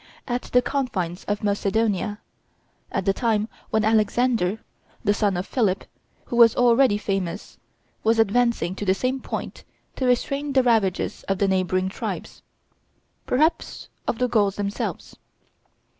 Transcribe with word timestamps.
at 0.27 0.41
the 0.45 0.63
confines 0.63 1.23
of 1.25 1.43
Macedonia, 1.43 2.17
at 2.91 3.05
the 3.05 3.13
time 3.13 3.47
when 3.69 3.85
Alexander, 3.85 4.57
the 5.03 5.13
son 5.13 5.37
of 5.37 5.45
Philip, 5.45 5.83
who 6.25 6.35
was 6.37 6.55
already 6.55 6.97
famous, 6.97 7.59
was 8.03 8.17
advancing 8.17 8.73
to 8.73 8.83
the 8.83 8.95
same 8.95 9.19
point 9.19 9.63
to 9.97 10.07
restrain 10.07 10.53
the 10.53 10.63
ravages 10.63 11.21
of 11.27 11.37
the 11.37 11.47
neighboring 11.47 11.87
tribes, 11.87 12.41
perhaps 13.27 13.89
of 14.07 14.17
the 14.17 14.27
Gauls 14.27 14.55
themselves. 14.55 15.17